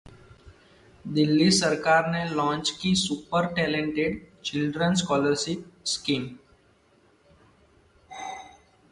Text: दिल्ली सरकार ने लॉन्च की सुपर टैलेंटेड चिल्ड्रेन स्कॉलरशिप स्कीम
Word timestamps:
दिल्ली 1.05 1.49
सरकार 1.51 2.09
ने 2.11 2.23
लॉन्च 2.29 2.69
की 2.81 2.93
सुपर 2.95 3.45
टैलेंटेड 3.45 4.19
चिल्ड्रेन 4.45 4.93
स्कॉलरशिप 4.93 5.65
स्कीम 5.85 6.27